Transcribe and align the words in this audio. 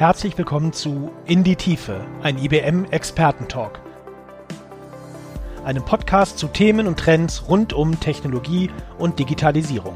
Herzlich 0.00 0.38
willkommen 0.38 0.72
zu 0.72 1.10
In 1.26 1.44
die 1.44 1.56
Tiefe, 1.56 2.00
ein 2.22 2.38
IBM 2.38 2.86
Expertentalk. 2.86 3.82
Einem 5.62 5.84
Podcast 5.84 6.38
zu 6.38 6.46
Themen 6.46 6.86
und 6.86 6.98
Trends 6.98 7.46
rund 7.50 7.74
um 7.74 8.00
Technologie 8.00 8.70
und 8.96 9.18
Digitalisierung. 9.18 9.94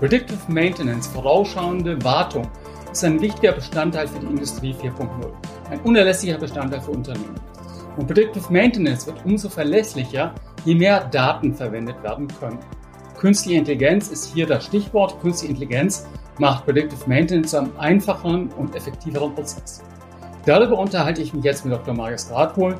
Predictive 0.00 0.40
Maintenance, 0.48 1.08
vorausschauende 1.08 2.02
Wartung, 2.02 2.48
ist 2.90 3.04
ein 3.04 3.20
wichtiger 3.20 3.52
Bestandteil 3.52 4.08
für 4.08 4.20
die 4.20 4.28
Industrie 4.28 4.72
4.0, 4.72 5.30
ein 5.70 5.80
unerlässlicher 5.80 6.38
Bestandteil 6.38 6.80
für 6.80 6.92
Unternehmen. 6.92 7.38
Und 7.98 8.06
Predictive 8.06 8.50
Maintenance 8.50 9.06
wird 9.06 9.22
umso 9.26 9.50
verlässlicher, 9.50 10.32
je 10.64 10.74
mehr 10.74 11.04
Daten 11.04 11.54
verwendet 11.54 12.02
werden 12.02 12.28
können. 12.40 12.58
Künstliche 13.18 13.58
Intelligenz 13.58 14.08
ist 14.08 14.32
hier 14.32 14.46
das 14.46 14.64
Stichwort. 14.64 15.20
Künstliche 15.20 15.52
Intelligenz 15.52 16.06
macht 16.38 16.64
Predictive 16.64 17.08
Maintenance 17.08 17.50
zu 17.50 17.58
einem 17.58 17.72
einfacheren 17.78 18.48
und 18.52 18.74
effektiveren 18.74 19.34
Prozess. 19.34 19.82
Darüber 20.46 20.78
unterhalte 20.78 21.20
ich 21.20 21.34
mich 21.34 21.44
jetzt 21.44 21.64
mit 21.64 21.74
Dr. 21.74 21.94
Marius 21.94 22.30
Radwohl. 22.30 22.76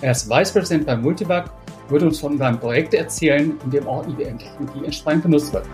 Er 0.00 0.12
ist 0.12 0.30
Vice 0.30 0.52
President 0.52 0.86
bei 0.86 0.96
Multivac, 0.96 1.50
wird 1.88 2.02
uns 2.02 2.20
von 2.20 2.38
seinem 2.38 2.58
Projekt 2.58 2.94
erzählen, 2.94 3.58
in 3.64 3.70
dem 3.70 3.86
auch 3.86 4.06
IBM-Technologie 4.06 4.84
entsprechend 4.84 5.24
benutzt 5.24 5.52
wird. 5.52 5.66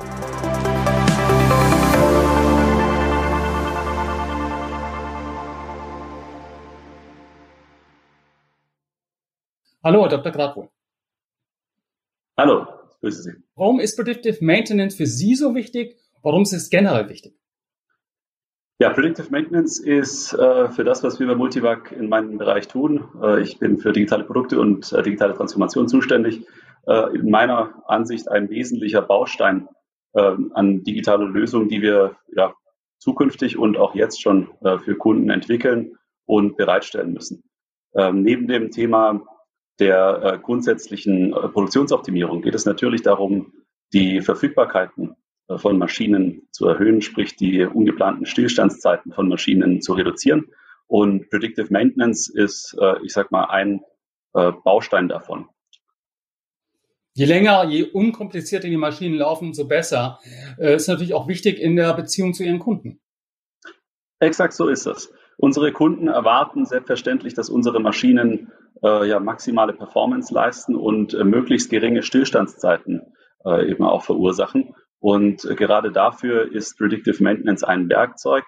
Hallo, 9.85 10.09
Dr. 10.09 10.33
Gradwohl. 10.33 10.69
Hallo, 12.39 12.67
grüße 13.01 13.23
Sie. 13.23 13.33
Warum 13.55 13.81
ist 13.81 13.97
Predictive 13.97 14.45
Maintenance 14.45 14.95
für 14.95 15.07
Sie 15.07 15.35
so 15.35 15.55
wichtig? 15.55 15.97
Warum 16.23 16.43
ist 16.43 16.53
es 16.53 16.69
generell 16.69 17.09
wichtig? 17.09 17.35
Ja, 18.79 18.91
Predictive 18.91 19.31
Maintenance 19.31 19.81
ist 19.81 20.35
äh, 20.35 20.69
für 20.69 20.85
das, 20.85 21.03
was 21.03 21.19
wir 21.19 21.27
bei 21.29 21.35
Multivac 21.35 21.93
in 21.93 22.11
meinem 22.11 22.37
Bereich 22.37 22.69
tun. 22.69 23.09
Äh, 23.23 23.41
ich 23.41 23.59
bin 23.59 23.79
für 23.79 23.93
digitale 23.93 24.25
Produkte 24.25 24.61
und 24.61 24.93
äh, 24.93 25.03
digitale 25.03 25.33
Transformation 25.33 25.89
zuständig. 25.89 26.47
Äh, 26.87 27.17
in 27.17 27.31
meiner 27.31 27.83
Ansicht 27.87 28.31
ein 28.31 28.51
wesentlicher 28.51 29.01
Baustein 29.01 29.67
äh, 30.13 30.33
an 30.53 30.85
digitale 30.85 31.25
Lösungen, 31.25 31.71
die 31.71 31.81
wir 31.81 32.17
ja, 32.35 32.55
zukünftig 32.99 33.57
und 33.57 33.79
auch 33.79 33.95
jetzt 33.95 34.21
schon 34.21 34.51
äh, 34.61 34.79
für 34.79 34.97
Kunden 34.97 35.31
entwickeln 35.31 35.97
und 36.27 36.59
bereitstellen 36.59 37.15
müssen. 37.15 37.45
Ähm, 37.95 38.23
neben 38.23 38.47
dem 38.47 38.71
Thema 38.71 39.23
der 39.79 40.21
äh, 40.23 40.39
grundsätzlichen 40.39 41.33
äh, 41.33 41.49
Produktionsoptimierung 41.49 42.43
geht 42.43 42.55
es 42.55 42.65
natürlich 42.65 43.03
darum, 43.03 43.53
die 43.93 44.21
Verfügbarkeiten 44.21 45.17
äh, 45.49 45.59
von 45.59 45.79
Maschinen 45.79 46.49
zu 46.51 46.67
erhöhen, 46.67 47.03
sprich 47.03 47.37
die 47.37 47.65
ungeplanten 47.65 48.27
Stillstandszeiten 48.27 49.13
von 49.13 49.29
Maschinen 49.29 49.83
zu 49.83 49.93
reduzieren. 49.93 50.47
Und 50.87 51.29
Predictive 51.31 51.69
Maintenance 51.71 52.29
ist, 52.29 52.77
äh, 52.81 52.95
ich 53.05 53.13
sag 53.13 53.31
mal, 53.31 53.45
ein 53.47 53.81
Baustein 54.65 55.09
davon. 55.09 55.49
Je 57.15 57.25
länger, 57.25 57.65
je 57.65 57.85
unkomplizierter 57.85 58.69
die 58.69 58.77
Maschinen 58.77 59.15
laufen, 59.15 59.47
umso 59.47 59.67
besser. 59.67 60.21
Ist 60.59 60.89
natürlich 60.89 61.15
auch 61.15 61.27
wichtig 61.27 61.59
in 61.59 61.75
der 61.75 61.95
Beziehung 61.95 62.35
zu 62.35 62.45
ihren 62.45 62.59
Kunden. 62.59 63.01
Exakt 64.21 64.53
so 64.53 64.69
ist 64.69 64.85
das. 64.85 65.11
Unsere 65.37 65.73
Kunden 65.73 66.09
erwarten 66.09 66.65
selbstverständlich, 66.65 67.35
dass 67.35 67.51
unsere 67.51 67.81
Maschinen 67.81 68.53
äh, 68.83 69.09
ja 69.09 69.21
maximale 69.21 69.75
Performance 69.75 70.33
leisten 70.33 70.75
und 70.75 71.15
äh, 71.15 71.25
möglichst 71.25 71.71
geringe 71.71 72.03
Stillstandszeiten 72.03 73.03
äh, 73.45 73.71
eben 73.71 73.85
auch 73.85 74.03
verursachen. 74.03 74.75
Und 74.99 75.45
äh, 75.45 75.55
gerade 75.55 75.93
dafür 75.93 76.51
ist 76.51 76.79
Predictive 76.79 77.23
Maintenance 77.23 77.63
ein 77.63 77.89
Werkzeug. 77.89 78.45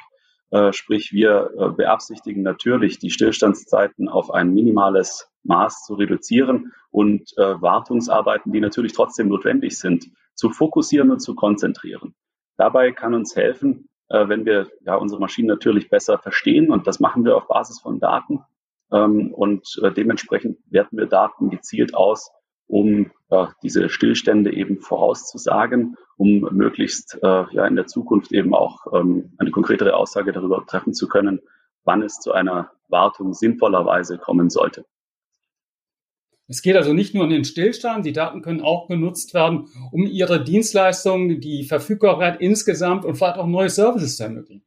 Äh, 0.50 0.72
sprich, 0.72 1.12
wir 1.12 1.50
äh, 1.59 1.69
beabsichtigen 1.71 2.43
natürlich, 2.43 2.98
die 2.98 3.10
Stillstandszeiten 3.10 4.09
auf 4.09 4.31
ein 4.31 4.54
minimales 4.54 5.31
Maß 5.44 5.84
zu 5.84 5.94
reduzieren 5.94 6.72
und 6.91 7.32
Wartungsarbeiten, 7.37 8.53
die 8.53 8.60
natürlich 8.60 8.93
trotzdem 8.93 9.28
notwendig 9.28 9.78
sind, 9.78 10.09
zu 10.34 10.50
fokussieren 10.50 11.10
und 11.10 11.21
zu 11.21 11.34
konzentrieren. 11.34 12.15
Dabei 12.56 12.93
kann 12.93 13.15
uns 13.15 13.37
helfen, 13.37 13.88
wenn 14.11 14.47
wir 14.47 14.69
ja 14.81 14.95
unsere 14.95 15.21
Maschinen 15.21 15.49
natürlich 15.49 15.91
besser 15.91 16.19
verstehen 16.19 16.71
und 16.71 16.87
das 16.87 16.99
machen 16.99 17.25
wir 17.25 17.37
auf 17.37 17.47
Basis 17.47 17.81
von 17.81 18.01
Daten, 18.01 18.41
ähm, 18.91 19.33
und 19.35 19.81
äh, 19.83 19.93
dementsprechend 19.93 20.59
werten 20.71 20.97
wir 20.97 21.07
Daten 21.07 21.51
gezielt 21.51 21.95
aus, 21.95 22.31
um 22.67 23.11
äh, 23.31 23.47
diese 23.63 23.89
Stillstände 23.89 24.53
eben 24.53 24.81
vorauszusagen, 24.81 25.97
um 26.17 26.41
möglichst 26.53 27.19
äh, 27.23 27.45
ja 27.51 27.67
in 27.67 27.77
der 27.77 27.87
Zukunft 27.87 28.33
eben 28.33 28.55
auch 28.55 28.87
ähm, 28.93 29.35
eine 29.39 29.51
konkretere 29.51 29.95
Aussage 29.95 30.33
darüber 30.33 30.65
treffen 30.67 30.95
zu 30.95 31.09
können, 31.09 31.41
wann 31.85 32.03
es 32.03 32.21
zu 32.21 32.33
einer 32.33 32.71
Wartung 32.89 33.35
sinnvollerweise 33.35 34.19
kommen 34.19 34.51
sollte. 34.51 34.85
Es 36.48 36.62
geht 36.62 36.76
also 36.76 36.94
nicht 36.94 37.14
nur 37.14 37.25
um 37.25 37.31
den 37.31 37.44
Stillstand, 37.44 38.06
die 38.06 38.14
Daten 38.14 38.41
können 38.41 38.62
auch 38.62 38.88
genutzt 38.88 39.34
werden, 39.34 39.69
um 39.92 40.06
ihre 40.06 40.42
Dienstleistungen, 40.42 41.41
die 41.41 41.64
Verfügbarkeit 41.64 42.41
insgesamt 42.41 43.04
und 43.04 43.16
vielleicht 43.16 43.36
auch 43.36 43.47
neue 43.47 43.69
Services 43.69 44.16
zu 44.16 44.25
ermöglichen. 44.25 44.64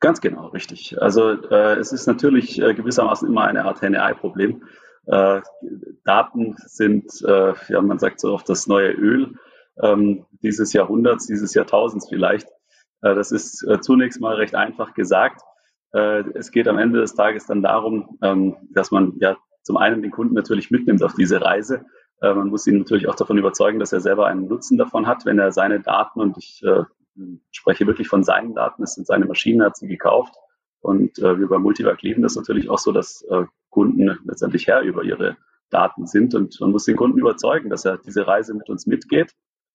Ganz 0.00 0.20
genau, 0.20 0.48
richtig. 0.48 1.00
Also 1.00 1.30
äh, 1.30 1.78
es 1.78 1.92
ist 1.92 2.06
natürlich 2.06 2.60
äh, 2.60 2.74
gewissermaßen 2.74 3.26
immer 3.26 3.44
eine 3.44 3.64
Art 3.64 3.80
Henne-Ei-Problem. 3.80 4.62
Äh, 5.06 5.40
Daten 6.04 6.56
sind, 6.58 7.10
äh, 7.26 7.54
ja, 7.68 7.80
man 7.80 7.98
sagt 7.98 8.20
so 8.20 8.34
oft 8.34 8.46
das 8.48 8.66
neue 8.66 8.90
Öl 8.90 9.34
ähm, 9.82 10.26
dieses 10.42 10.74
Jahrhunderts, 10.74 11.26
dieses 11.26 11.54
Jahrtausends 11.54 12.08
vielleicht. 12.10 12.48
Äh, 13.00 13.14
das 13.14 13.32
ist 13.32 13.66
äh, 13.66 13.80
zunächst 13.80 14.20
mal 14.20 14.34
recht 14.34 14.54
einfach 14.54 14.94
gesagt. 14.94 15.42
Es 16.34 16.50
geht 16.50 16.68
am 16.68 16.76
Ende 16.76 17.00
des 17.00 17.14
Tages 17.14 17.46
dann 17.46 17.62
darum, 17.62 18.18
ähm, 18.20 18.56
dass 18.70 18.90
man 18.90 19.14
ja 19.18 19.38
zum 19.66 19.76
einen 19.76 20.00
den 20.00 20.12
Kunden 20.12 20.34
natürlich 20.34 20.70
mitnimmt 20.70 21.02
auf 21.02 21.14
diese 21.14 21.40
Reise. 21.40 21.84
Äh, 22.20 22.32
man 22.32 22.48
muss 22.48 22.66
ihn 22.68 22.78
natürlich 22.78 23.08
auch 23.08 23.16
davon 23.16 23.36
überzeugen, 23.36 23.80
dass 23.80 23.92
er 23.92 24.00
selber 24.00 24.26
einen 24.26 24.46
Nutzen 24.46 24.78
davon 24.78 25.08
hat, 25.08 25.26
wenn 25.26 25.40
er 25.40 25.50
seine 25.50 25.80
Daten 25.80 26.20
und 26.20 26.38
ich 26.38 26.62
äh, 26.64 26.84
spreche 27.50 27.86
wirklich 27.86 28.06
von 28.06 28.22
seinen 28.22 28.54
Daten, 28.54 28.84
es 28.84 28.94
sind 28.94 29.08
seine 29.08 29.26
Maschinen, 29.26 29.64
hat 29.64 29.76
sie 29.76 29.88
gekauft. 29.88 30.34
Und 30.80 31.18
äh, 31.18 31.40
wir 31.40 31.48
bei 31.48 31.58
Multivac 31.58 32.00
leben 32.02 32.22
das 32.22 32.36
natürlich 32.36 32.70
auch 32.70 32.78
so, 32.78 32.92
dass 32.92 33.22
äh, 33.22 33.44
Kunden 33.70 34.18
letztendlich 34.24 34.68
Herr 34.68 34.82
über 34.82 35.02
ihre 35.02 35.36
Daten 35.70 36.06
sind. 36.06 36.36
Und 36.36 36.60
man 36.60 36.70
muss 36.70 36.84
den 36.84 36.94
Kunden 36.96 37.18
überzeugen, 37.18 37.68
dass 37.68 37.84
er 37.84 37.98
diese 37.98 38.24
Reise 38.28 38.54
mit 38.54 38.70
uns 38.70 38.86
mitgeht, 38.86 39.32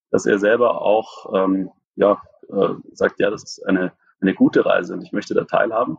dass 0.10 0.26
er 0.26 0.40
selber 0.40 0.82
auch 0.82 1.34
ähm, 1.36 1.70
ja, 1.96 2.22
äh, 2.48 2.76
sagt, 2.94 3.20
ja, 3.20 3.30
das 3.30 3.44
ist 3.44 3.68
eine, 3.68 3.92
eine 4.22 4.34
gute 4.34 4.66
Reise 4.66 4.94
und 4.94 5.02
ich 5.02 5.12
möchte 5.12 5.34
da 5.34 5.44
teilhaben. 5.44 5.98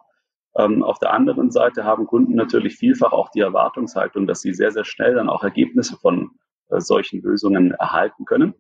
Ähm, 0.56 0.82
auf 0.82 0.98
der 0.98 1.12
anderen 1.12 1.50
Seite 1.50 1.84
haben 1.84 2.06
Kunden 2.06 2.34
natürlich 2.34 2.76
vielfach 2.76 3.12
auch 3.12 3.30
die 3.30 3.40
Erwartungshaltung, 3.40 4.26
dass 4.26 4.40
sie 4.40 4.52
sehr, 4.52 4.70
sehr 4.70 4.84
schnell 4.84 5.14
dann 5.14 5.28
auch 5.28 5.42
Ergebnisse 5.42 5.96
von 5.96 6.32
äh, 6.68 6.80
solchen 6.80 7.22
Lösungen 7.22 7.72
erhalten 7.72 8.24
können. 8.24 8.54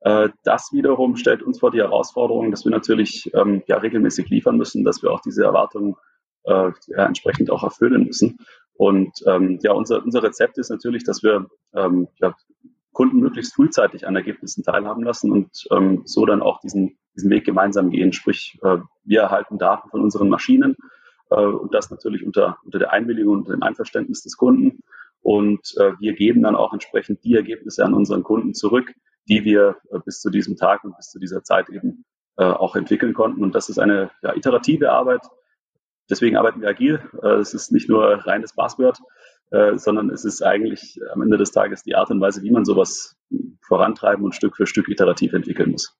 Äh, 0.00 0.28
das 0.44 0.70
wiederum 0.72 1.16
stellt 1.16 1.42
uns 1.42 1.60
vor 1.60 1.70
die 1.70 1.80
Herausforderung, 1.80 2.50
dass 2.50 2.64
wir 2.64 2.70
natürlich 2.70 3.30
ähm, 3.34 3.62
ja, 3.66 3.78
regelmäßig 3.78 4.28
liefern 4.28 4.58
müssen, 4.58 4.84
dass 4.84 5.02
wir 5.02 5.10
auch 5.10 5.20
diese 5.20 5.44
Erwartungen 5.44 5.96
äh, 6.44 6.70
ja, 6.88 7.06
entsprechend 7.06 7.50
auch 7.50 7.64
erfüllen 7.64 8.04
müssen. 8.04 8.38
Und 8.74 9.12
ähm, 9.26 9.58
ja, 9.62 9.72
unser, 9.72 10.02
unser 10.04 10.22
Rezept 10.22 10.58
ist 10.58 10.70
natürlich, 10.70 11.04
dass 11.04 11.22
wir 11.22 11.46
ähm, 11.74 12.08
ja, 12.20 12.34
Kunden 12.92 13.18
möglichst 13.18 13.54
frühzeitig 13.54 14.06
an 14.06 14.16
Ergebnissen 14.16 14.62
teilhaben 14.62 15.04
lassen 15.04 15.32
und 15.32 15.50
ähm, 15.70 16.02
so 16.04 16.26
dann 16.26 16.42
auch 16.42 16.60
diesen, 16.60 16.98
diesen 17.16 17.30
Weg 17.30 17.44
gemeinsam 17.44 17.90
gehen. 17.90 18.12
Sprich, 18.12 18.58
äh, 18.62 18.78
wir 19.04 19.22
erhalten 19.22 19.58
Daten 19.58 19.88
von 19.88 20.02
unseren 20.02 20.28
Maschinen 20.28 20.76
und 21.36 21.74
das 21.74 21.90
natürlich 21.90 22.24
unter, 22.24 22.58
unter 22.64 22.78
der 22.78 22.92
Einwilligung 22.92 23.38
und 23.38 23.48
dem 23.48 23.62
Einverständnis 23.62 24.22
des 24.22 24.36
Kunden. 24.36 24.80
Und 25.20 25.74
äh, 25.78 25.92
wir 25.98 26.12
geben 26.12 26.42
dann 26.42 26.54
auch 26.54 26.72
entsprechend 26.72 27.24
die 27.24 27.34
Ergebnisse 27.34 27.84
an 27.84 27.94
unseren 27.94 28.22
Kunden 28.22 28.52
zurück, 28.52 28.92
die 29.26 29.44
wir 29.44 29.76
äh, 29.90 29.98
bis 30.04 30.20
zu 30.20 30.30
diesem 30.30 30.56
Tag 30.56 30.84
und 30.84 30.96
bis 30.96 31.10
zu 31.10 31.18
dieser 31.18 31.42
Zeit 31.42 31.70
eben 31.70 32.04
äh, 32.36 32.44
auch 32.44 32.76
entwickeln 32.76 33.14
konnten. 33.14 33.42
Und 33.42 33.54
das 33.54 33.68
ist 33.68 33.78
eine 33.78 34.10
ja, 34.22 34.34
iterative 34.34 34.90
Arbeit. 34.92 35.22
Deswegen 36.10 36.36
arbeiten 36.36 36.60
wir 36.60 36.68
agil. 36.68 37.00
Äh, 37.22 37.36
es 37.36 37.54
ist 37.54 37.72
nicht 37.72 37.88
nur 37.88 38.26
reines 38.26 38.54
Buzzword, 38.54 38.98
äh, 39.50 39.78
sondern 39.78 40.10
es 40.10 40.24
ist 40.24 40.42
eigentlich 40.42 41.00
am 41.12 41.22
Ende 41.22 41.38
des 41.38 41.52
Tages 41.52 41.82
die 41.82 41.94
Art 41.94 42.10
und 42.10 42.20
Weise, 42.20 42.42
wie 42.42 42.50
man 42.50 42.64
sowas 42.64 43.16
vorantreiben 43.62 44.24
und 44.24 44.34
Stück 44.34 44.56
für 44.56 44.66
Stück 44.66 44.88
iterativ 44.88 45.32
entwickeln 45.32 45.70
muss. 45.70 45.96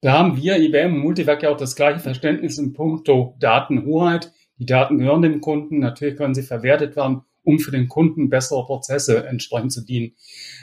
Da 0.00 0.12
haben 0.12 0.36
wir 0.36 0.56
IBM 0.58 0.94
und 0.94 1.00
Multivac 1.00 1.42
ja 1.42 1.50
auch 1.50 1.56
das 1.56 1.74
gleiche 1.74 1.98
Verständnis 1.98 2.58
in 2.58 2.72
puncto 2.72 3.36
Datenhoheit. 3.40 4.32
Die 4.58 4.66
Daten 4.66 4.98
gehören 4.98 5.22
dem 5.22 5.40
Kunden. 5.40 5.80
Natürlich 5.80 6.16
können 6.16 6.34
sie 6.34 6.42
verwertet 6.42 6.96
werden 6.96 7.22
um 7.48 7.58
für 7.58 7.70
den 7.70 7.88
Kunden 7.88 8.28
bessere 8.28 8.66
Prozesse 8.66 9.26
entsprechend 9.26 9.72
zu 9.72 9.82
dienen. 9.82 10.14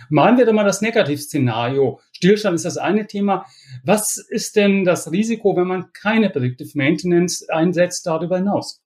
Malen 0.10 0.38
wir 0.38 0.46
doch 0.46 0.54
mal 0.54 0.64
das 0.64 0.82
Negativszenario. 0.82 2.00
Stillstand 2.12 2.56
ist 2.56 2.66
das 2.66 2.78
eine 2.78 3.08
Thema. 3.08 3.48
Was 3.84 4.18
ist 4.18 4.56
denn 4.56 4.86
das 4.86 5.12
Risiko, 5.12 5.58
wenn 5.58 5.68
man 5.68 5.92
keine 5.94 6.30
Predictive 6.30 6.78
Maintenance 6.78 7.50
einsetzt 7.50 8.06
darüber 8.06 8.38
hinaus? 8.38 8.84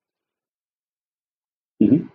Mhm. 1.79 2.09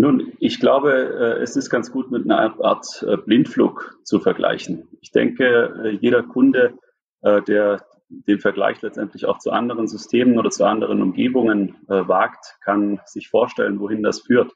Nun, 0.00 0.32
ich 0.38 0.60
glaube, 0.60 0.92
äh, 0.92 1.42
es 1.42 1.56
ist 1.56 1.70
ganz 1.70 1.90
gut 1.90 2.12
mit 2.12 2.24
einer 2.24 2.54
Art 2.64 3.04
äh, 3.04 3.16
Blindflug 3.16 3.98
zu 4.04 4.20
vergleichen. 4.20 4.86
Ich 5.00 5.10
denke, 5.10 5.74
äh, 5.84 5.88
jeder 6.00 6.22
Kunde, 6.22 6.74
der 7.20 7.84
den 8.08 8.38
Vergleich 8.38 8.80
letztendlich 8.80 9.26
auch 9.26 9.38
zu 9.40 9.50
anderen 9.50 9.88
Systemen 9.88 10.38
oder 10.38 10.50
zu 10.50 10.64
anderen 10.64 11.02
Umgebungen 11.02 11.74
wagt, 11.88 12.58
kann 12.60 13.00
sich 13.06 13.28
vorstellen, 13.28 13.80
wohin 13.80 14.04
das 14.04 14.20
führt. 14.20 14.52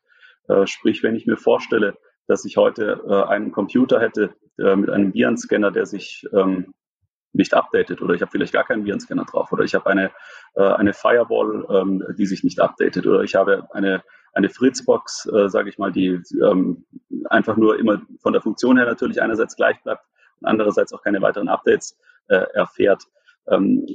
Sprich, 0.67 1.03
wenn 1.03 1.17
ich 1.17 1.27
mir 1.27 1.37
vorstelle, 1.37 1.99
dass 2.29 2.45
ich 2.45 2.56
heute 2.56 3.27
einen 3.29 3.50
Computer 3.50 3.99
hätte 3.99 4.31
mit 4.56 4.91
einem 4.91 5.12
Virenscanner, 5.12 5.73
der 5.73 5.87
sich 5.87 6.25
ähm, 6.33 6.73
nicht 7.32 7.55
updatet 7.55 8.02
oder 8.02 8.14
ich 8.14 8.20
habe 8.20 8.31
vielleicht 8.31 8.52
gar 8.52 8.64
keinen 8.64 8.84
Virenscanner 8.84 9.25
drauf 9.25 9.52
oder 9.52 9.64
ich 9.64 9.75
habe 9.75 9.88
eine, 9.88 10.11
eine 10.55 10.93
Firewall, 10.93 11.67
ähm, 11.70 12.05
die 12.19 12.26
sich 12.26 12.44
nicht 12.44 12.61
updatet 12.61 13.06
oder 13.06 13.23
ich 13.23 13.34
habe 13.34 13.69
eine 13.73 14.02
eine 14.32 14.49
Fritzbox, 14.49 15.26
äh, 15.26 15.49
sage 15.49 15.69
ich 15.69 15.79
mal, 15.79 15.93
die 15.93 16.20
ähm, 16.43 16.84
einfach 17.29 17.56
nur 17.56 17.79
immer 17.79 18.02
von 18.20 18.32
der 18.32 18.43
Funktion 18.43 18.76
her 18.76 18.87
natürlich 18.87 19.20
einerseits 19.20 19.56
gleich 19.56 19.82
bleibt 19.82 20.05
und 20.40 20.49
andererseits 20.49 20.93
auch 20.93 21.02
keine 21.02 21.20
weiteren 21.20 21.49
Updates 21.49 21.99
äh, 22.29 22.46
erfährt. 22.55 23.02
Ähm, 23.46 23.87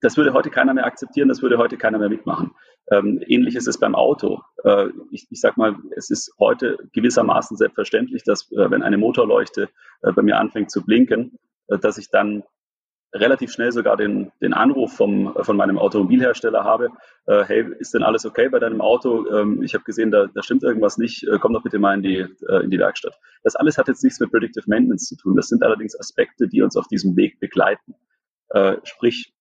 das 0.00 0.18
würde 0.18 0.34
heute 0.34 0.50
keiner 0.50 0.74
mehr 0.74 0.84
akzeptieren, 0.84 1.28
das 1.28 1.40
würde 1.40 1.56
heute 1.56 1.78
keiner 1.78 1.98
mehr 1.98 2.10
mitmachen. 2.10 2.54
Ähm, 2.90 3.22
ähnlich 3.26 3.56
ist 3.56 3.66
es 3.66 3.78
beim 3.78 3.94
Auto. 3.94 4.42
Äh, 4.62 4.88
ich, 5.10 5.26
ich 5.30 5.40
sage 5.40 5.54
mal, 5.56 5.76
es 5.96 6.10
ist 6.10 6.34
heute 6.38 6.76
gewissermaßen 6.92 7.56
selbstverständlich, 7.56 8.22
dass 8.24 8.52
äh, 8.52 8.70
wenn 8.70 8.82
eine 8.82 8.98
Motorleuchte 8.98 9.70
äh, 10.02 10.12
bei 10.12 10.20
mir 10.20 10.38
anfängt 10.38 10.70
zu 10.70 10.84
blinken, 10.84 11.38
äh, 11.38 11.43
dass 11.68 11.98
ich 11.98 12.10
dann 12.10 12.44
relativ 13.14 13.52
schnell 13.52 13.70
sogar 13.70 13.96
den, 13.96 14.32
den 14.42 14.52
Anruf 14.52 14.92
vom, 14.92 15.34
von 15.40 15.56
meinem 15.56 15.78
Automobilhersteller 15.78 16.64
habe, 16.64 16.90
äh, 17.26 17.44
hey, 17.44 17.64
ist 17.78 17.94
denn 17.94 18.02
alles 18.02 18.26
okay 18.26 18.48
bei 18.48 18.58
deinem 18.58 18.80
Auto? 18.80 19.26
Ähm, 19.30 19.62
ich 19.62 19.74
habe 19.74 19.84
gesehen, 19.84 20.10
da, 20.10 20.26
da 20.26 20.42
stimmt 20.42 20.64
irgendwas 20.64 20.98
nicht, 20.98 21.26
äh, 21.28 21.38
komm 21.38 21.52
doch 21.52 21.62
bitte 21.62 21.78
mal 21.78 21.94
in 21.94 22.02
die, 22.02 22.18
äh, 22.18 22.64
in 22.64 22.70
die 22.70 22.78
Werkstatt. 22.78 23.14
Das 23.44 23.54
alles 23.54 23.78
hat 23.78 23.86
jetzt 23.88 24.02
nichts 24.02 24.18
mit 24.18 24.32
Predictive 24.32 24.64
Maintenance 24.66 25.06
zu 25.06 25.16
tun. 25.16 25.36
Das 25.36 25.48
sind 25.48 25.62
allerdings 25.62 25.98
Aspekte, 25.98 26.48
die 26.48 26.62
uns 26.62 26.76
auf 26.76 26.88
diesem 26.88 27.16
Weg 27.16 27.38
begleiten. 27.38 27.94
Äh, 28.48 28.78
sprich, 28.82 29.32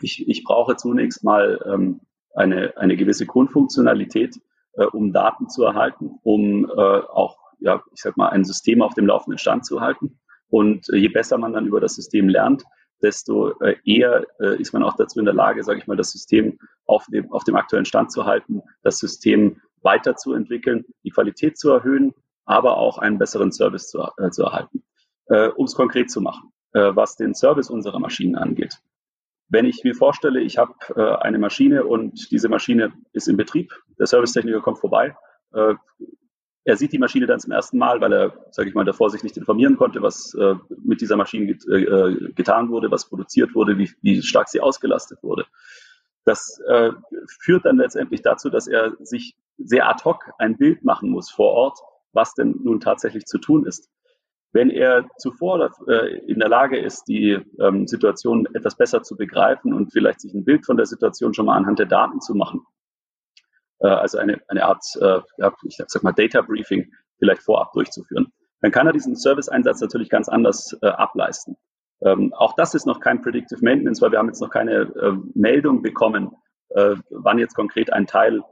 ich, 0.00 0.28
ich 0.28 0.42
brauche 0.42 0.76
zunächst 0.76 1.22
mal 1.22 1.60
ähm, 1.66 2.00
eine, 2.34 2.76
eine 2.76 2.96
gewisse 2.96 3.26
Grundfunktionalität, 3.26 4.40
äh, 4.72 4.86
um 4.86 5.12
Daten 5.12 5.48
zu 5.48 5.62
erhalten, 5.62 6.18
um 6.24 6.64
äh, 6.64 6.72
auch, 6.72 7.38
ja, 7.60 7.80
ich 7.94 8.02
sag 8.02 8.16
mal, 8.16 8.30
ein 8.30 8.44
System 8.44 8.82
auf 8.82 8.94
dem 8.94 9.06
laufenden 9.06 9.38
Stand 9.38 9.64
zu 9.64 9.80
halten. 9.80 10.18
Und 10.54 10.88
äh, 10.90 10.98
je 10.98 11.08
besser 11.08 11.36
man 11.36 11.52
dann 11.52 11.66
über 11.66 11.80
das 11.80 11.96
System 11.96 12.28
lernt, 12.28 12.62
desto 13.02 13.58
äh, 13.58 13.74
eher 13.84 14.24
äh, 14.38 14.56
ist 14.60 14.72
man 14.72 14.84
auch 14.84 14.94
dazu 14.94 15.18
in 15.18 15.24
der 15.24 15.34
Lage, 15.34 15.64
sage 15.64 15.80
ich 15.80 15.88
mal, 15.88 15.96
das 15.96 16.12
System 16.12 16.60
auf 16.86 17.06
dem, 17.06 17.32
auf 17.32 17.42
dem 17.42 17.56
aktuellen 17.56 17.86
Stand 17.86 18.12
zu 18.12 18.24
halten, 18.24 18.62
das 18.84 18.98
System 19.00 19.60
weiterzuentwickeln, 19.82 20.84
die 21.02 21.10
Qualität 21.10 21.58
zu 21.58 21.72
erhöhen, 21.72 22.14
aber 22.44 22.76
auch 22.76 22.98
einen 22.98 23.18
besseren 23.18 23.50
Service 23.50 23.88
zu, 23.88 24.06
zu 24.30 24.44
erhalten. 24.44 24.84
Um 25.56 25.64
es 25.64 25.74
konkret 25.74 26.10
zu 26.10 26.20
machen, 26.20 26.52
was 26.72 27.16
den 27.16 27.34
Service 27.34 27.68
unserer 27.68 27.98
Maschinen 27.98 28.36
angeht. 28.36 28.78
Wenn 29.48 29.66
ich 29.66 29.84
mir 29.84 29.94
vorstelle, 29.94 30.40
ich 30.40 30.56
habe 30.58 30.74
eine 31.22 31.38
Maschine 31.38 31.84
und 31.84 32.30
diese 32.30 32.48
Maschine 32.48 32.92
ist 33.12 33.28
in 33.28 33.36
Betrieb, 33.36 33.72
der 33.98 34.06
Servicetechniker 34.06 34.60
kommt 34.60 34.78
vorbei, 34.78 35.16
er 36.64 36.76
sieht 36.76 36.92
die 36.92 36.98
Maschine 36.98 37.26
dann 37.26 37.40
zum 37.40 37.52
ersten 37.52 37.78
Mal, 37.78 38.00
weil 38.00 38.12
er, 38.12 38.46
sage 38.50 38.68
ich 38.68 38.74
mal, 38.74 38.84
davor 38.84 39.10
sich 39.10 39.22
nicht 39.22 39.36
informieren 39.36 39.76
konnte, 39.76 40.00
was 40.00 40.34
äh, 40.34 40.54
mit 40.82 41.00
dieser 41.00 41.16
Maschine 41.16 41.46
get, 41.46 41.66
äh, 41.68 42.32
getan 42.34 42.70
wurde, 42.70 42.90
was 42.90 43.08
produziert 43.08 43.54
wurde, 43.54 43.76
wie, 43.76 43.90
wie 44.00 44.22
stark 44.22 44.48
sie 44.48 44.60
ausgelastet 44.60 45.22
wurde. 45.22 45.44
Das 46.24 46.58
äh, 46.66 46.90
führt 47.40 47.66
dann 47.66 47.76
letztendlich 47.76 48.22
dazu, 48.22 48.48
dass 48.48 48.66
er 48.66 48.96
sich 49.00 49.36
sehr 49.58 49.88
ad 49.88 50.02
hoc 50.04 50.30
ein 50.38 50.56
Bild 50.56 50.84
machen 50.84 51.10
muss 51.10 51.30
vor 51.30 51.52
Ort, 51.52 51.78
was 52.12 52.34
denn 52.34 52.60
nun 52.62 52.80
tatsächlich 52.80 53.26
zu 53.26 53.38
tun 53.38 53.66
ist. 53.66 53.90
Wenn 54.52 54.70
er 54.70 55.06
zuvor 55.18 55.70
äh, 55.88 56.16
in 56.26 56.38
der 56.38 56.48
Lage 56.48 56.78
ist, 56.78 57.04
die 57.08 57.38
ähm, 57.58 57.86
Situation 57.86 58.46
etwas 58.54 58.76
besser 58.76 59.02
zu 59.02 59.16
begreifen 59.16 59.74
und 59.74 59.92
vielleicht 59.92 60.20
sich 60.20 60.32
ein 60.32 60.44
Bild 60.44 60.64
von 60.64 60.76
der 60.76 60.86
Situation 60.86 61.34
schon 61.34 61.46
mal 61.46 61.56
anhand 61.56 61.78
der 61.78 61.86
Daten 61.86 62.20
zu 62.20 62.34
machen, 62.34 62.60
äh, 62.60 62.83
also 63.88 64.18
eine, 64.18 64.40
eine 64.48 64.64
Art, 64.64 64.84
äh, 65.00 65.20
ja, 65.38 65.52
ich 65.64 65.76
sag 65.86 66.02
mal, 66.02 66.12
Data 66.12 66.42
Briefing 66.42 66.90
vielleicht 67.18 67.42
vorab 67.42 67.72
durchzuführen. 67.72 68.32
Dann 68.60 68.72
kann 68.72 68.86
er 68.86 68.92
diesen 68.92 69.16
Service-Einsatz 69.16 69.80
natürlich 69.80 70.08
ganz 70.08 70.28
anders 70.28 70.76
äh, 70.82 70.86
ableisten. 70.86 71.56
Ähm, 72.00 72.32
auch 72.34 72.54
das 72.56 72.74
ist 72.74 72.86
noch 72.86 73.00
kein 73.00 73.22
Predictive 73.22 73.62
Maintenance, 73.62 74.00
weil 74.00 74.12
wir 74.12 74.18
haben 74.18 74.28
jetzt 74.28 74.40
noch 74.40 74.50
keine 74.50 74.72
äh, 74.72 75.12
Meldung 75.34 75.82
bekommen, 75.82 76.30
äh, 76.70 76.96
wann 77.10 77.38
jetzt 77.38 77.54
konkret 77.54 77.92
ein 77.92 78.06
Teil 78.06 78.42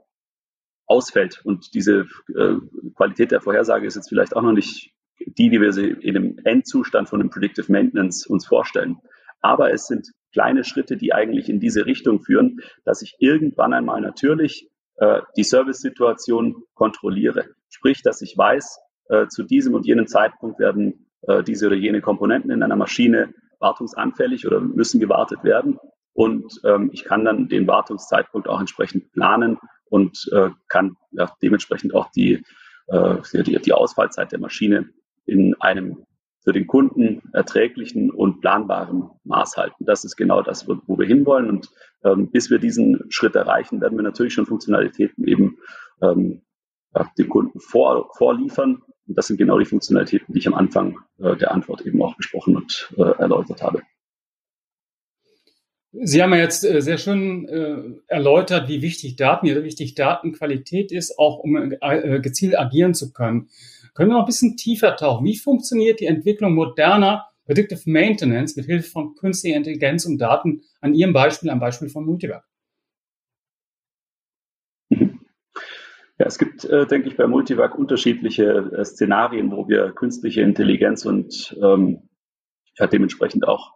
ausfällt. 0.86 1.40
Und 1.44 1.74
diese 1.74 2.06
äh, 2.36 2.56
Qualität 2.94 3.30
der 3.30 3.40
Vorhersage 3.40 3.86
ist 3.86 3.96
jetzt 3.96 4.08
vielleicht 4.08 4.36
auch 4.36 4.42
noch 4.42 4.52
nicht 4.52 4.92
die, 5.26 5.50
die 5.50 5.60
wir 5.60 5.72
sie 5.72 5.88
in 5.88 6.14
dem 6.14 6.38
Endzustand 6.44 7.08
von 7.08 7.20
dem 7.20 7.30
Predictive 7.30 7.70
Maintenance 7.70 8.26
uns 8.26 8.46
vorstellen. 8.46 8.98
Aber 9.40 9.72
es 9.72 9.86
sind 9.86 10.08
kleine 10.32 10.64
Schritte, 10.64 10.96
die 10.96 11.12
eigentlich 11.12 11.48
in 11.48 11.60
diese 11.60 11.86
Richtung 11.86 12.22
führen, 12.22 12.60
dass 12.84 13.02
ich 13.02 13.16
irgendwann 13.18 13.72
einmal 13.72 14.00
natürlich 14.00 14.68
äh, 15.02 15.20
die 15.36 15.42
Service-Situation 15.42 16.62
kontrolliere. 16.74 17.46
Sprich, 17.68 18.02
dass 18.02 18.22
ich 18.22 18.38
weiß, 18.38 18.78
äh, 19.08 19.26
zu 19.26 19.42
diesem 19.42 19.74
und 19.74 19.84
jenem 19.84 20.06
Zeitpunkt 20.06 20.60
werden 20.60 21.08
äh, 21.22 21.42
diese 21.42 21.66
oder 21.66 21.74
jene 21.74 22.00
Komponenten 22.00 22.52
in 22.52 22.62
einer 22.62 22.76
Maschine 22.76 23.34
wartungsanfällig 23.58 24.46
oder 24.46 24.60
müssen 24.60 25.00
gewartet 25.00 25.42
werden. 25.42 25.80
Und 26.12 26.60
ähm, 26.64 26.90
ich 26.92 27.02
kann 27.02 27.24
dann 27.24 27.48
den 27.48 27.66
Wartungszeitpunkt 27.66 28.46
auch 28.46 28.60
entsprechend 28.60 29.10
planen 29.12 29.58
und 29.86 30.30
kann 30.68 30.96
dementsprechend 31.42 31.94
auch 31.94 32.10
die, 32.12 32.42
die 32.88 33.72
Ausfallzeit 33.74 34.32
der 34.32 34.38
Maschine 34.38 34.88
in 35.26 35.54
einem 35.60 36.06
für 36.42 36.52
den 36.52 36.66
Kunden 36.66 37.22
erträglichen 37.32 38.10
und 38.10 38.40
planbaren 38.40 39.10
Maß 39.24 39.56
halten. 39.56 39.84
Das 39.84 40.04
ist 40.04 40.16
genau 40.16 40.42
das, 40.42 40.68
wo, 40.68 40.98
wir 40.98 41.06
hinwollen. 41.06 41.48
Und 41.48 41.70
ähm, 42.04 42.30
bis 42.30 42.50
wir 42.50 42.58
diesen 42.58 43.00
Schritt 43.10 43.36
erreichen, 43.36 43.80
werden 43.80 43.96
wir 43.96 44.02
natürlich 44.02 44.34
schon 44.34 44.46
Funktionalitäten 44.46 45.26
eben 45.26 45.58
ähm, 46.02 46.42
dem 47.16 47.28
Kunden 47.28 47.60
vor, 47.60 48.10
vorliefern. 48.16 48.82
Und 49.06 49.18
das 49.18 49.26
sind 49.26 49.36
genau 49.36 49.58
die 49.58 49.64
Funktionalitäten, 49.64 50.32
die 50.34 50.40
ich 50.40 50.46
am 50.46 50.54
Anfang 50.54 50.98
äh, 51.18 51.36
der 51.36 51.52
Antwort 51.52 51.82
eben 51.82 52.02
auch 52.02 52.16
besprochen 52.16 52.56
und 52.56 52.92
äh, 52.96 53.02
erläutert 53.02 53.62
habe. 53.62 53.82
Sie 55.92 56.22
haben 56.22 56.32
ja 56.32 56.38
jetzt 56.38 56.64
äh, 56.64 56.80
sehr 56.80 56.96
schön 56.96 57.46
äh, 57.48 57.76
erläutert, 58.06 58.68
wie 58.68 58.80
wichtig 58.80 59.16
Daten, 59.16 59.46
wie 59.46 59.62
wichtig 59.62 59.94
Datenqualität 59.94 60.90
ist, 60.90 61.18
auch 61.18 61.38
um 61.38 61.72
äh, 61.80 62.20
gezielt 62.20 62.58
agieren 62.58 62.94
zu 62.94 63.12
können. 63.12 63.50
Können 63.94 64.10
wir 64.10 64.14
noch 64.14 64.22
ein 64.22 64.26
bisschen 64.26 64.56
tiefer 64.56 64.96
tauchen? 64.96 65.24
Wie 65.24 65.36
funktioniert 65.36 66.00
die 66.00 66.06
Entwicklung 66.06 66.54
moderner 66.54 67.26
Predictive 67.44 67.82
Maintenance 67.86 68.56
mit 68.56 68.66
Hilfe 68.66 68.90
von 68.90 69.14
künstlicher 69.16 69.56
Intelligenz 69.56 70.06
und 70.06 70.18
Daten 70.18 70.62
an 70.80 70.94
Ihrem 70.94 71.12
Beispiel, 71.12 71.50
am 71.50 71.60
Beispiel 71.60 71.88
von 71.88 72.04
Multivac? 72.04 72.44
Ja, 76.18 76.26
es 76.26 76.38
gibt, 76.38 76.64
äh, 76.64 76.86
denke 76.86 77.08
ich, 77.08 77.16
bei 77.16 77.26
Multivac 77.26 77.74
unterschiedliche 77.74 78.44
äh, 78.76 78.84
Szenarien, 78.84 79.50
wo 79.50 79.68
wir 79.68 79.90
künstliche 79.90 80.42
Intelligenz 80.42 81.04
und 81.04 81.56
ähm, 81.60 82.08
ja, 82.78 82.86
dementsprechend 82.86 83.48
auch 83.48 83.72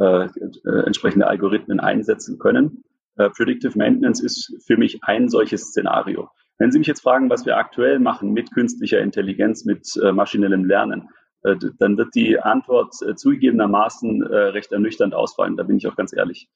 äh, 0.00 0.24
äh, 0.24 0.86
entsprechende 0.86 1.28
Algorithmen 1.28 1.78
einsetzen 1.78 2.38
können. 2.40 2.82
Äh, 3.16 3.30
Predictive 3.30 3.78
Maintenance 3.78 4.20
ist 4.20 4.52
für 4.66 4.76
mich 4.76 5.04
ein 5.04 5.28
solches 5.28 5.68
Szenario. 5.68 6.30
Wenn 6.58 6.70
Sie 6.70 6.78
mich 6.78 6.86
jetzt 6.86 7.02
fragen, 7.02 7.30
was 7.30 7.46
wir 7.46 7.56
aktuell 7.56 7.98
machen 7.98 8.32
mit 8.32 8.52
künstlicher 8.52 9.00
Intelligenz, 9.00 9.64
mit 9.64 9.96
äh, 10.02 10.12
maschinellem 10.12 10.64
Lernen, 10.64 11.08
äh, 11.42 11.56
dann 11.78 11.96
wird 11.96 12.14
die 12.14 12.38
Antwort 12.38 12.94
äh, 13.02 13.14
zugegebenermaßen 13.14 14.22
äh, 14.22 14.36
recht 14.36 14.72
ernüchternd 14.72 15.14
ausfallen. 15.14 15.56
Da 15.56 15.64
bin 15.64 15.76
ich 15.76 15.86
auch 15.86 15.96
ganz 15.96 16.12
ehrlich. 16.12 16.48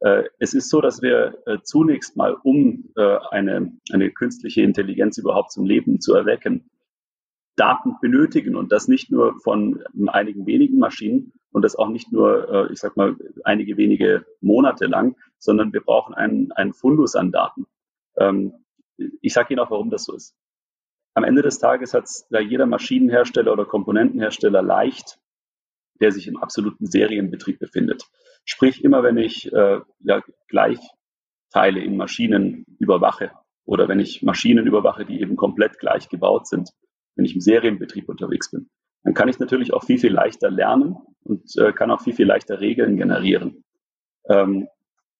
Äh, 0.00 0.24
es 0.38 0.54
ist 0.54 0.68
so, 0.68 0.80
dass 0.80 1.02
wir 1.02 1.38
äh, 1.46 1.58
zunächst 1.62 2.16
mal, 2.16 2.34
um 2.42 2.90
eine, 3.30 3.72
eine 3.92 4.10
künstliche 4.10 4.62
Intelligenz 4.62 5.18
überhaupt 5.18 5.52
zum 5.52 5.64
Leben 5.64 6.00
zu 6.00 6.14
erwecken, 6.14 6.70
Daten 7.56 7.96
benötigen 8.00 8.54
und 8.54 8.70
das 8.70 8.86
nicht 8.86 9.10
nur 9.10 9.38
von 9.40 9.82
einigen 10.06 10.46
wenigen 10.46 10.78
Maschinen 10.78 11.32
und 11.50 11.62
das 11.62 11.74
auch 11.74 11.88
nicht 11.88 12.12
nur, 12.12 12.70
ich 12.70 12.78
sag 12.78 12.96
mal, 12.96 13.16
einige 13.42 13.76
wenige 13.76 14.24
Monate 14.40 14.86
lang, 14.86 15.16
sondern 15.38 15.72
wir 15.72 15.80
brauchen 15.80 16.14
einen, 16.14 16.52
einen 16.52 16.72
Fundus 16.72 17.16
an 17.16 17.32
Daten. 17.32 17.66
Ähm, 18.16 18.52
ich 19.20 19.32
sage 19.32 19.52
Ihnen 19.52 19.60
auch, 19.60 19.70
warum 19.70 19.90
das 19.90 20.04
so 20.04 20.14
ist. 20.14 20.34
Am 21.14 21.24
Ende 21.24 21.42
des 21.42 21.58
Tages 21.58 21.94
hat 21.94 22.04
es 22.04 22.26
da 22.30 22.40
jeder 22.40 22.66
Maschinenhersteller 22.66 23.52
oder 23.52 23.64
Komponentenhersteller 23.64 24.62
leicht, 24.62 25.18
der 26.00 26.12
sich 26.12 26.28
im 26.28 26.36
absoluten 26.36 26.86
Serienbetrieb 26.86 27.58
befindet. 27.58 28.04
Sprich, 28.44 28.84
immer 28.84 29.02
wenn 29.02 29.16
ich 29.16 29.52
äh, 29.52 29.80
ja, 30.00 30.22
Gleichteile 30.48 31.80
in 31.80 31.96
Maschinen 31.96 32.64
überwache 32.78 33.32
oder 33.64 33.88
wenn 33.88 34.00
ich 34.00 34.22
Maschinen 34.22 34.66
überwache, 34.66 35.04
die 35.04 35.20
eben 35.20 35.36
komplett 35.36 35.78
gleich 35.78 36.08
gebaut 36.08 36.46
sind, 36.46 36.70
wenn 37.16 37.24
ich 37.24 37.34
im 37.34 37.40
Serienbetrieb 37.40 38.08
unterwegs 38.08 38.50
bin, 38.50 38.70
dann 39.02 39.14
kann 39.14 39.28
ich 39.28 39.38
natürlich 39.38 39.72
auch 39.74 39.84
viel, 39.84 39.98
viel 39.98 40.12
leichter 40.12 40.50
lernen 40.50 40.96
und 41.24 41.56
äh, 41.56 41.72
kann 41.72 41.90
auch 41.90 42.00
viel, 42.00 42.14
viel 42.14 42.26
leichter 42.26 42.60
Regeln 42.60 42.96
generieren. 42.96 43.64
Ähm, 44.28 44.68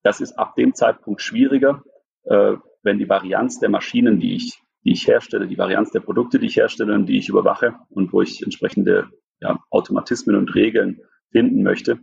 das 0.03 0.21
ist 0.21 0.39
ab 0.39 0.55
dem 0.55 0.73
Zeitpunkt 0.75 1.21
schwieriger, 1.21 1.83
äh, 2.23 2.55
wenn 2.83 2.97
die 2.97 3.09
Varianz 3.09 3.59
der 3.59 3.69
Maschinen, 3.69 4.19
die 4.19 4.35
ich 4.35 4.61
die 4.83 4.91
ich 4.91 5.07
herstelle, 5.07 5.47
die 5.47 5.57
Varianz 5.57 5.91
der 5.91 5.99
Produkte, 5.99 6.39
die 6.39 6.47
ich 6.47 6.55
herstelle 6.55 6.93
und 6.93 7.05
die 7.05 7.17
ich 7.17 7.29
überwache 7.29 7.75
und 7.89 8.13
wo 8.13 8.21
ich 8.21 8.41
entsprechende 8.43 9.09
ja, 9.41 9.59
Automatismen 9.69 10.35
und 10.35 10.55
Regeln 10.55 11.01
finden 11.31 11.63
möchte, 11.63 11.99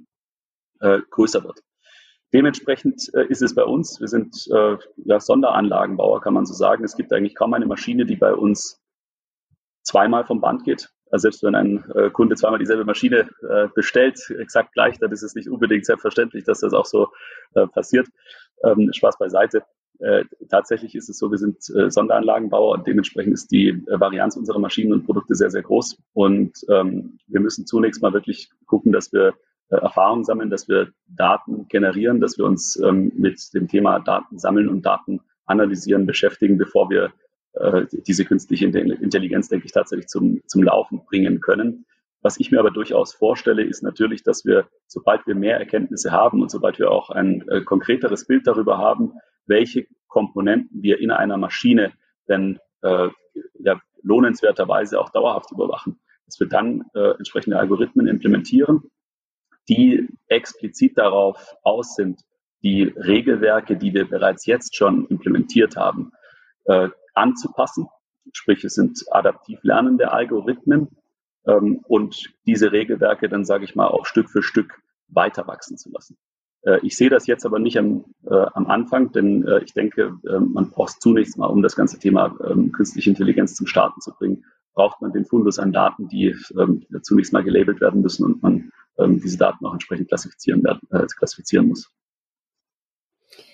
äh, 0.81 1.01
größer 1.11 1.43
wird. 1.45 1.61
Dementsprechend 2.33 3.11
äh, 3.15 3.27
ist 3.27 3.43
es 3.43 3.55
bei 3.55 3.65
uns, 3.65 4.01
wir 4.01 4.09
sind 4.09 4.47
äh, 4.53 4.77
ja, 4.97 5.21
Sonderanlagenbauer, 5.21 6.21
kann 6.21 6.35
man 6.35 6.45
so 6.45 6.55
sagen. 6.55 6.85
Es 6.85 6.97
gibt 6.97 7.13
eigentlich 7.13 7.35
kaum 7.35 7.55
eine 7.55 7.67
Maschine, 7.67 8.05
die 8.05 8.17
bei 8.17 8.35
uns 8.35 8.81
zweimal 9.83 10.25
vom 10.25 10.41
Band 10.41 10.65
geht. 10.65 10.91
Also 11.11 11.23
selbst 11.23 11.45
wenn 11.45 11.55
ein 11.55 11.89
äh, 11.95 12.11
Kunde 12.11 12.35
zweimal 12.35 12.59
dieselbe 12.59 12.85
Maschine 12.85 13.31
äh, 13.49 13.69
bestellt, 13.75 14.19
exakt 14.39 14.73
gleich, 14.73 14.99
dann 14.99 15.13
ist 15.13 15.23
es 15.23 15.37
nicht 15.37 15.49
unbedingt 15.49 15.87
selbstverständlich, 15.87 16.45
dass 16.45 16.61
das 16.61 16.75
auch 16.75 16.87
so 16.87 17.09
äh, 17.55 17.67
passiert. 17.69 18.09
Ähm, 18.65 18.93
Spaß 18.93 19.17
beiseite. 19.19 19.63
Äh, 20.01 20.25
tatsächlich 20.49 20.95
ist 20.95 21.09
es 21.09 21.19
so, 21.19 21.31
wir 21.31 21.39
sind 21.39 21.57
äh, 21.75 21.91
Sonderanlagenbauer 21.91 22.75
und 22.75 22.87
dementsprechend 22.87 23.35
ist 23.35 23.51
die 23.51 23.69
äh, 23.69 24.01
Varianz 24.01 24.37
unserer 24.37 24.59
Maschinen 24.59 24.93
und 24.93 25.05
Produkte 25.05 25.35
sehr, 25.35 25.51
sehr 25.51 25.63
groß. 25.63 25.99
Und 26.13 26.53
ähm, 26.69 27.19
wir 27.27 27.41
müssen 27.41 27.67
zunächst 27.67 28.03
mal 28.03 28.13
wirklich 28.13 28.51
gucken, 28.67 28.93
dass 28.93 29.13
wir 29.13 29.35
äh, 29.69 29.77
Erfahrung 29.77 30.25
sammeln, 30.25 30.51
dass 30.51 30.69
wir 30.69 30.93
Daten 31.09 31.67
generieren, 31.69 32.21
dass 32.21 32.39
wir 32.39 32.45
uns 32.45 32.77
ähm, 32.77 33.13
mit 33.17 33.53
dem 33.55 33.69
Thema 33.69 33.99
Daten 34.01 34.39
sammeln 34.39 34.69
und 34.69 34.85
Daten 34.85 35.21
analysieren 35.47 36.07
beschäftigen, 36.07 36.59
bevor 36.59 36.91
wir 36.91 37.13
äh, 37.55 37.87
diese 38.07 38.25
künstliche 38.25 38.67
Intelligenz, 38.67 39.49
denke 39.49 39.67
ich, 39.67 39.73
tatsächlich 39.73 40.09
zum, 40.09 40.43
zum 40.47 40.63
Laufen 40.63 41.05
bringen 41.07 41.41
können. 41.41 41.87
Was 42.23 42.39
ich 42.39 42.51
mir 42.51 42.59
aber 42.59 42.71
durchaus 42.71 43.15
vorstelle, 43.15 43.63
ist 43.63 43.83
natürlich, 43.83 44.23
dass 44.23 44.45
wir, 44.45 44.67
sobald 44.87 45.27
wir 45.27 45.35
mehr 45.35 45.59
Erkenntnisse 45.59 46.11
haben 46.11 46.43
und 46.43 46.51
sobald 46.51 46.79
wir 46.79 46.91
auch 46.91 47.11
ein 47.11 47.47
äh, 47.49 47.63
konkreteres 47.63 48.27
Bild 48.27 48.47
darüber 48.47 48.79
haben, 48.79 49.13
welche 49.47 49.87
Komponenten 50.09 50.83
wir 50.83 50.99
in 51.01 51.11
einer 51.11 51.37
Maschine 51.37 51.93
denn 52.29 52.59
äh, 52.83 53.09
ja, 53.59 53.81
lohnenswerterweise 54.03 55.01
auch 55.01 55.11
dauerhaft 55.11 55.51
überwachen, 55.53 56.01
dass 56.27 56.41
wir 56.41 56.49
dann 56.49 56.85
äh, 56.95 57.11
entsprechende 57.17 57.59
Algorithmen 57.59 58.07
implementieren, 58.07 58.91
die 59.69 60.09
explizit 60.29 60.97
darauf 60.97 61.57
aus 61.63 61.95
sind, 61.97 62.21
die 62.63 62.85
Regelwerke, 62.85 63.77
die 63.77 63.95
wir 63.95 64.09
bereits 64.09 64.47
jetzt 64.47 64.77
schon 64.77 65.07
implementiert 65.07 65.77
haben, 65.77 66.13
äh, 66.65 66.89
anzupassen. 67.15 67.89
Sprich, 68.33 68.65
es 68.65 68.75
sind 68.75 69.05
adaptiv 69.11 69.61
lernende 69.63 70.11
Algorithmen 70.13 70.97
ähm, 71.47 71.81
und 71.87 72.35
diese 72.47 72.73
Regelwerke 72.73 73.29
dann, 73.29 73.45
sage 73.45 73.65
ich 73.65 73.75
mal, 73.75 73.87
auch 73.87 74.07
Stück 74.07 74.31
für 74.31 74.43
Stück 74.43 74.81
weiter 75.09 75.47
wachsen 75.47 75.79
zu 75.79 75.91
lassen. 75.91 76.17
Äh, 76.67 76.79
ich 76.83 76.97
sehe 76.97 77.09
das 77.09 77.27
jetzt 77.27 77.47
aber 77.47 77.59
nicht 77.59 77.79
am, 77.79 78.05
äh, 78.27 78.35
am 78.35 78.67
Anfang, 78.67 79.13
denn 79.13 79.47
äh, 79.47 79.63
ich 79.63 79.73
denke, 79.73 80.19
äh, 80.29 80.39
man 80.39 80.71
braucht 80.71 81.01
zunächst 81.01 81.39
mal, 81.39 81.47
um 81.47 81.63
das 81.63 81.77
ganze 81.77 81.99
Thema 81.99 82.37
ähm, 82.47 82.73
künstliche 82.73 83.11
Intelligenz 83.11 83.55
zum 83.55 83.67
Starten 83.67 84.01
zu 84.01 84.13
bringen, 84.13 84.45
braucht 84.75 85.01
man 85.01 85.13
den 85.13 85.25
Fundus 85.25 85.59
an 85.59 85.73
Daten, 85.73 86.09
die 86.09 86.37
ähm, 86.59 86.85
zunächst 87.03 87.33
mal 87.33 87.43
gelabelt 87.43 87.81
werden 87.81 88.03
müssen 88.03 88.25
und 88.25 88.43
man 88.43 88.71
ähm, 88.99 89.21
diese 89.21 89.39
Daten 89.39 89.65
auch 89.65 89.73
entsprechend 89.73 90.09
klassifizieren, 90.09 90.63
werden, 90.65 90.81
äh, 90.91 91.07
klassifizieren 91.07 91.69
muss. 91.69 91.91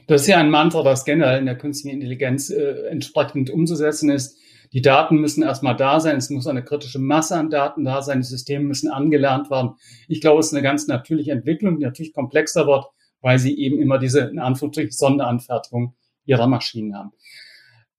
Das 0.09 0.23
ist 0.23 0.27
ja 0.27 0.39
ein 0.39 0.51
Mantra, 0.51 0.83
das 0.83 1.05
generell 1.05 1.39
in 1.39 1.47
der 1.47 1.57
künstlichen 1.57 1.97
Intelligenz 1.97 2.51
äh, 2.51 2.87
entsprechend 2.89 3.51
umzusetzen 3.51 4.11
ist. 4.11 4.39
Die 4.73 4.83
Daten 4.83 5.17
müssen 5.17 5.43
erstmal 5.43 5.77
da 5.77 6.01
sein, 6.01 6.17
es 6.17 6.31
muss 6.31 6.47
eine 6.47 6.65
kritische 6.65 6.99
Masse 6.99 7.37
an 7.37 7.51
Daten 7.51 7.85
da 7.85 8.01
sein, 8.01 8.21
die 8.21 8.27
Systeme 8.27 8.65
müssen 8.65 8.91
angelernt 8.91 9.51
werden. 9.51 9.75
Ich 10.09 10.21
glaube, 10.21 10.41
es 10.41 10.47
ist 10.47 10.55
eine 10.55 10.63
ganz 10.63 10.87
natürliche 10.87 11.33
Entwicklung, 11.33 11.79
die 11.79 11.85
natürlich 11.85 12.15
komplexer 12.15 12.67
wird, 12.67 12.87
weil 13.23 13.39
sie 13.39 13.59
eben 13.59 13.81
immer 13.81 13.99
diese, 13.99 14.21
in 14.21 14.39
Anführungsstrichen, 14.39 14.93
Sonderanfertigung 14.93 15.95
ihrer 16.27 16.47
Maschinen 16.47 16.97
haben. 16.97 17.13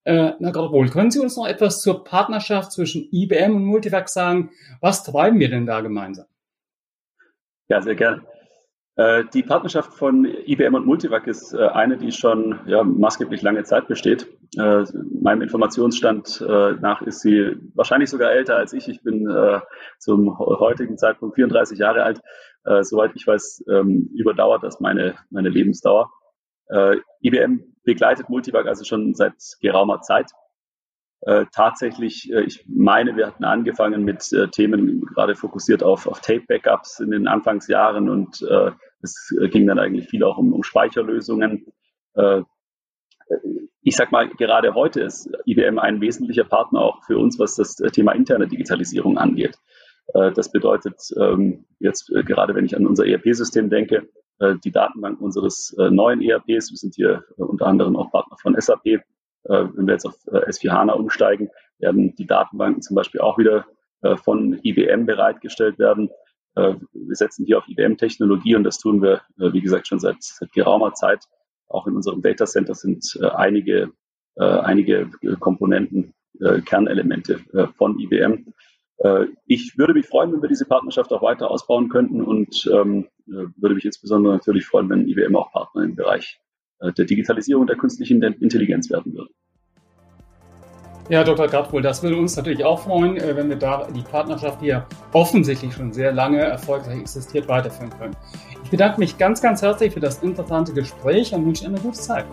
Äh, 0.05 0.33
na 0.39 0.51
gerade 0.51 0.71
wohl, 0.71 0.89
können 0.89 1.11
Sie 1.11 1.19
uns 1.19 1.37
noch 1.37 1.47
etwas 1.47 1.81
zur 1.81 2.03
Partnerschaft 2.03 2.73
zwischen 2.73 3.07
IBM 3.11 3.55
und 3.55 3.65
Multivac 3.65 4.09
sagen? 4.09 4.51
Was 4.81 5.03
treiben 5.03 5.39
wir 5.39 5.49
denn 5.49 5.65
da 5.65 5.81
gemeinsam? 5.81 6.25
Ja, 7.69 7.81
sehr 7.81 7.95
gerne. 7.95 8.21
Äh, 8.95 9.23
die 9.33 9.41
Partnerschaft 9.41 9.95
von 9.95 10.25
IBM 10.25 10.75
und 10.75 10.85
Multivac 10.85 11.25
ist 11.25 11.53
äh, 11.53 11.67
eine, 11.67 11.97
die 11.97 12.11
schon 12.11 12.59
ja, 12.67 12.83
maßgeblich 12.83 13.41
lange 13.41 13.63
Zeit 13.63 13.87
besteht. 13.87 14.27
Äh, 14.55 14.83
meinem 15.21 15.41
Informationsstand 15.41 16.41
nach 16.41 17.01
ist 17.01 17.21
sie 17.21 17.55
wahrscheinlich 17.73 18.09
sogar 18.09 18.31
älter 18.31 18.55
als 18.55 18.73
ich. 18.73 18.87
Ich 18.87 19.01
bin 19.01 19.27
zum 19.97 20.37
heutigen 20.37 20.97
Zeitpunkt 20.97 21.35
34 21.35 21.79
Jahre 21.79 22.03
alt. 22.03 22.21
Soweit 22.81 23.11
ich 23.15 23.25
weiß, 23.25 23.63
ähm, 23.69 24.09
überdauert 24.13 24.63
das 24.63 24.79
meine, 24.79 25.15
meine 25.31 25.49
Lebensdauer. 25.49 26.11
IBM 27.21 27.61
begleitet 27.83 28.29
Multivac 28.29 28.67
also 28.67 28.83
schon 28.83 29.15
seit 29.15 29.33
geraumer 29.61 30.01
Zeit. 30.01 30.31
Äh, 31.25 31.45
tatsächlich, 31.53 32.31
äh, 32.33 32.41
ich 32.41 32.65
meine, 32.67 33.15
wir 33.15 33.27
hatten 33.27 33.45
angefangen 33.45 34.03
mit 34.03 34.31
äh, 34.33 34.49
Themen 34.49 35.01
gerade 35.05 35.35
fokussiert 35.35 35.81
auf, 35.81 36.05
auf 36.05 36.19
Tape-Backups 36.19 36.99
in 36.99 37.11
den 37.11 37.27
Anfangsjahren 37.27 38.09
und 38.09 38.41
äh, 38.41 38.71
es 39.01 39.33
ging 39.51 39.67
dann 39.67 39.79
eigentlich 39.79 40.09
viel 40.09 40.23
auch 40.23 40.37
um, 40.37 40.53
um 40.53 40.63
Speicherlösungen. 40.63 41.65
Äh, 42.15 42.41
ich 43.81 43.95
sag 43.95 44.11
mal, 44.11 44.29
gerade 44.29 44.75
heute 44.75 45.01
ist 45.01 45.29
IBM 45.45 45.79
ein 45.79 46.01
wesentlicher 46.01 46.43
Partner 46.43 46.81
auch 46.81 47.03
für 47.03 47.17
uns, 47.17 47.39
was 47.39 47.55
das 47.55 47.75
Thema 47.75 48.13
interne 48.13 48.47
Digitalisierung 48.47 49.17
angeht. 49.17 49.57
Äh, 50.13 50.31
das 50.31 50.51
bedeutet 50.51 50.99
ähm, 51.17 51.65
jetzt 51.79 52.09
äh, 52.13 52.23
gerade, 52.23 52.55
wenn 52.55 52.65
ich 52.65 52.75
an 52.75 52.85
unser 52.85 53.05
ERP-System 53.05 53.69
denke, 53.69 54.09
äh, 54.39 54.55
die 54.63 54.71
Datenbank 54.71 55.21
unseres 55.21 55.75
äh, 55.79 55.89
neuen 55.89 56.21
ERPs, 56.21 56.71
wir 56.71 56.77
sind 56.77 56.95
hier 56.95 57.23
äh, 57.37 57.41
unter 57.41 57.67
anderem 57.67 57.95
auch 57.95 58.11
Partner 58.11 58.37
von 58.41 58.59
SAP, 58.59 58.85
äh, 58.85 58.99
wenn 59.45 59.87
wir 59.87 59.93
jetzt 59.93 60.05
auf 60.05 60.15
äh, 60.27 60.49
S4 60.49 60.71
HANA 60.71 60.93
umsteigen, 60.93 61.49
werden 61.79 62.15
die 62.15 62.25
Datenbanken 62.25 62.81
zum 62.81 62.95
Beispiel 62.95 63.21
auch 63.21 63.37
wieder 63.37 63.65
äh, 64.01 64.15
von 64.15 64.59
IBM 64.63 65.05
bereitgestellt 65.05 65.79
werden. 65.79 66.09
wir 66.55 67.15
setzen 67.15 67.47
hier 67.47 67.57
auf 67.57 67.67
IBM-Technologie 67.67 68.55
und 68.55 68.63
das 68.63 68.77
tun 68.77 69.01
wir, 69.01 69.21
wie 69.37 69.61
gesagt, 69.61 69.87
schon 69.87 69.97
seit, 69.97 70.21
seit 70.21 70.51
geraumer 70.53 70.93
Zeit. 70.93 71.25
Auch 71.67 71.87
in 71.87 71.95
unserem 71.95 72.21
Data 72.21 72.45
Center 72.45 72.75
sind 72.75 73.17
einige, 73.33 73.89
einige 74.35 75.09
Komponenten, 75.39 76.13
Kernelemente 76.65 77.39
von 77.75 77.97
IBM. 77.97 78.53
Ich 79.47 79.79
würde 79.79 79.95
mich 79.95 80.05
freuen, 80.05 80.31
wenn 80.31 80.43
wir 80.43 80.47
diese 80.47 80.67
Partnerschaft 80.67 81.11
auch 81.11 81.23
weiter 81.23 81.49
ausbauen 81.49 81.89
könnten 81.89 82.21
und 82.21 82.69
ähm, 82.71 83.07
würde 83.25 83.73
mich 83.73 83.85
insbesondere 83.85 84.33
natürlich 84.33 84.67
freuen, 84.67 84.91
wenn 84.91 85.07
IBM 85.07 85.35
auch 85.35 85.51
Partner 85.51 85.81
im 85.85 85.95
Bereich 85.95 86.39
äh, 86.39 86.42
der 86.91 87.05
Digitalisierung 87.05 87.67
der 87.67 87.77
künstlichen 87.77 88.21
Intelligenz 88.21 88.89
werden 88.89 89.13
würde. 89.13 89.29
Ja, 91.09 91.23
Dr. 91.23 91.47
Gradwohl, 91.47 91.81
das 91.81 92.01
würde 92.01 92.15
uns 92.15 92.35
natürlich 92.37 92.63
auch 92.63 92.79
freuen, 92.79 93.17
äh, 93.17 93.35
wenn 93.35 93.49
wir 93.49 93.57
da 93.57 93.87
die 93.93 94.01
Partnerschaft, 94.01 94.61
die 94.61 94.67
ja 94.67 94.87
offensichtlich 95.11 95.73
schon 95.73 95.91
sehr 95.91 96.13
lange 96.13 96.39
erfolgreich 96.39 97.01
existiert, 97.01 97.47
weiterführen 97.49 97.91
können. 97.99 98.15
Ich 98.63 98.69
bedanke 98.69 98.99
mich 98.99 99.17
ganz, 99.17 99.41
ganz 99.41 99.61
herzlich 99.61 99.93
für 99.93 99.99
das 99.99 100.23
interessante 100.23 100.73
Gespräch 100.73 101.33
und 101.33 101.45
wünsche 101.45 101.65
eine 101.65 101.79
gute 101.79 101.99
Zeit. 101.99 102.25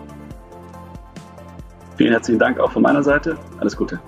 Vielen 1.97 2.11
herzlichen 2.11 2.39
Dank 2.39 2.59
auch 2.59 2.71
von 2.71 2.81
meiner 2.81 3.03
Seite. 3.03 3.37
Alles 3.59 3.75
Gute. 3.75 3.99